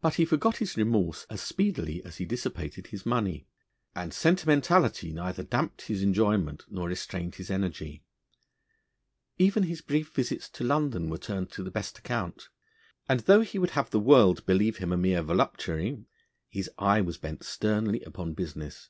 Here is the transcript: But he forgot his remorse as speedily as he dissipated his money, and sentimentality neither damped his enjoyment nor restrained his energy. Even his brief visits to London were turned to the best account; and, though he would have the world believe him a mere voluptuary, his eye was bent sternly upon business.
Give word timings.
But 0.00 0.14
he 0.14 0.24
forgot 0.24 0.56
his 0.56 0.78
remorse 0.78 1.26
as 1.28 1.42
speedily 1.42 2.02
as 2.02 2.16
he 2.16 2.24
dissipated 2.24 2.86
his 2.86 3.04
money, 3.04 3.46
and 3.94 4.10
sentimentality 4.14 5.12
neither 5.12 5.42
damped 5.42 5.82
his 5.82 6.02
enjoyment 6.02 6.64
nor 6.70 6.88
restrained 6.88 7.34
his 7.34 7.50
energy. 7.50 8.04
Even 9.36 9.64
his 9.64 9.82
brief 9.82 10.14
visits 10.14 10.48
to 10.52 10.64
London 10.64 11.10
were 11.10 11.18
turned 11.18 11.52
to 11.52 11.62
the 11.62 11.70
best 11.70 11.98
account; 11.98 12.48
and, 13.06 13.20
though 13.20 13.42
he 13.42 13.58
would 13.58 13.72
have 13.72 13.90
the 13.90 14.00
world 14.00 14.46
believe 14.46 14.78
him 14.78 14.92
a 14.92 14.96
mere 14.96 15.20
voluptuary, 15.20 16.06
his 16.48 16.70
eye 16.78 17.02
was 17.02 17.18
bent 17.18 17.44
sternly 17.44 18.00
upon 18.04 18.32
business. 18.32 18.88